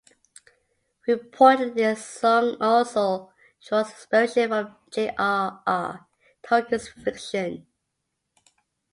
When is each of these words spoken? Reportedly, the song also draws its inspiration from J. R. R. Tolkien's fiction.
Reportedly, 1.07 1.75
the 1.75 1.95
song 1.95 2.57
also 2.59 3.31
draws 3.63 3.91
its 3.91 3.99
inspiration 3.99 4.49
from 4.49 4.75
J. 4.89 5.13
R. 5.15 5.61
R. 5.67 6.07
Tolkien's 6.41 6.87
fiction. 6.87 7.67